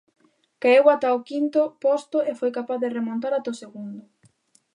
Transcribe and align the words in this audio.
Caeu 0.61 0.85
ata 0.93 1.15
o 1.17 1.23
quinto 1.29 1.61
posto 1.83 2.17
e 2.29 2.31
foi 2.39 2.51
capaz 2.57 2.79
de 2.83 2.93
remontar 2.97 3.33
ata 3.33 3.53
o 3.53 3.59
segundo. 3.63 4.01